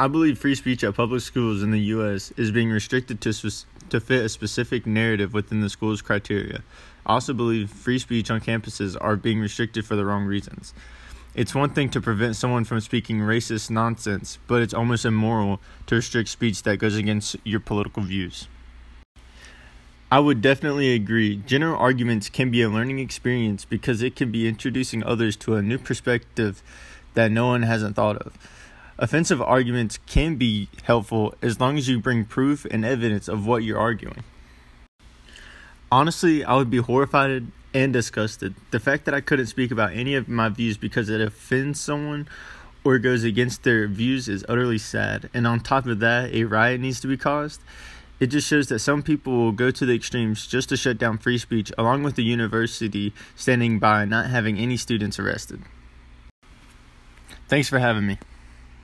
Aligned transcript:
I 0.00 0.08
believe 0.08 0.38
free 0.38 0.54
speech 0.54 0.82
at 0.82 0.94
public 0.94 1.20
schools 1.20 1.62
in 1.62 1.72
the 1.72 1.80
U.S. 1.92 2.32
is 2.38 2.50
being 2.50 2.70
restricted 2.70 3.20
to, 3.20 3.34
to 3.90 4.00
fit 4.00 4.24
a 4.24 4.30
specific 4.30 4.86
narrative 4.86 5.34
within 5.34 5.60
the 5.60 5.68
school's 5.68 6.00
criteria. 6.00 6.62
I 7.04 7.12
also 7.12 7.34
believe 7.34 7.68
free 7.68 7.98
speech 7.98 8.30
on 8.30 8.40
campuses 8.40 8.96
are 8.98 9.16
being 9.16 9.40
restricted 9.40 9.84
for 9.84 9.96
the 9.96 10.06
wrong 10.06 10.24
reasons. 10.24 10.72
It's 11.34 11.54
one 11.54 11.74
thing 11.74 11.90
to 11.90 12.00
prevent 12.00 12.36
someone 12.36 12.64
from 12.64 12.80
speaking 12.80 13.18
racist 13.18 13.68
nonsense, 13.68 14.38
but 14.46 14.62
it's 14.62 14.72
almost 14.72 15.04
immoral 15.04 15.60
to 15.88 15.96
restrict 15.96 16.30
speech 16.30 16.62
that 16.62 16.78
goes 16.78 16.96
against 16.96 17.36
your 17.44 17.60
political 17.60 18.02
views. 18.02 18.48
I 20.10 20.18
would 20.18 20.40
definitely 20.40 20.94
agree. 20.94 21.36
General 21.36 21.78
arguments 21.78 22.30
can 22.30 22.50
be 22.50 22.62
a 22.62 22.70
learning 22.70 23.00
experience 23.00 23.66
because 23.66 24.00
it 24.00 24.16
can 24.16 24.32
be 24.32 24.48
introducing 24.48 25.04
others 25.04 25.36
to 25.36 25.56
a 25.56 25.62
new 25.62 25.76
perspective 25.76 26.62
that 27.12 27.30
no 27.30 27.48
one 27.48 27.64
hasn't 27.64 27.96
thought 27.96 28.16
of. 28.16 28.32
Offensive 29.00 29.40
arguments 29.40 29.98
can 30.06 30.36
be 30.36 30.68
helpful 30.82 31.34
as 31.40 31.58
long 31.58 31.78
as 31.78 31.88
you 31.88 31.98
bring 31.98 32.26
proof 32.26 32.66
and 32.66 32.84
evidence 32.84 33.28
of 33.28 33.46
what 33.46 33.64
you're 33.64 33.78
arguing. 33.78 34.22
Honestly, 35.90 36.44
I 36.44 36.56
would 36.56 36.68
be 36.68 36.76
horrified 36.76 37.46
and 37.72 37.92
disgusted. 37.94 38.54
The 38.72 38.78
fact 38.78 39.06
that 39.06 39.14
I 39.14 39.22
couldn't 39.22 39.46
speak 39.46 39.70
about 39.70 39.94
any 39.94 40.14
of 40.14 40.28
my 40.28 40.50
views 40.50 40.76
because 40.76 41.08
it 41.08 41.22
offends 41.22 41.80
someone 41.80 42.28
or 42.84 42.98
goes 42.98 43.24
against 43.24 43.62
their 43.62 43.88
views 43.88 44.28
is 44.28 44.44
utterly 44.50 44.76
sad. 44.76 45.30
And 45.32 45.46
on 45.46 45.60
top 45.60 45.86
of 45.86 46.00
that, 46.00 46.34
a 46.34 46.44
riot 46.44 46.82
needs 46.82 47.00
to 47.00 47.06
be 47.06 47.16
caused. 47.16 47.62
It 48.20 48.26
just 48.26 48.46
shows 48.46 48.68
that 48.68 48.80
some 48.80 49.02
people 49.02 49.32
will 49.32 49.52
go 49.52 49.70
to 49.70 49.86
the 49.86 49.94
extremes 49.94 50.46
just 50.46 50.68
to 50.68 50.76
shut 50.76 50.98
down 50.98 51.16
free 51.16 51.38
speech, 51.38 51.72
along 51.78 52.02
with 52.02 52.16
the 52.16 52.22
university 52.22 53.14
standing 53.34 53.78
by 53.78 54.04
not 54.04 54.26
having 54.26 54.58
any 54.58 54.76
students 54.76 55.18
arrested. 55.18 55.62
Thanks 57.48 57.70
for 57.70 57.78
having 57.78 58.06
me. 58.06 58.18